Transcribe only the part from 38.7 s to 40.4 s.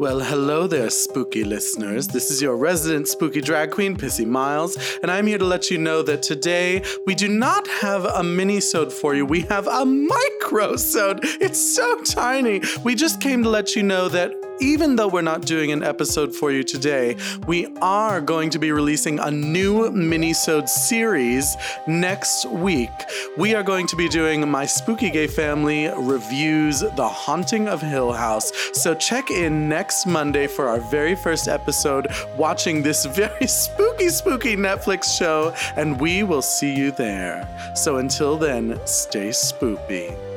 stay spoopy.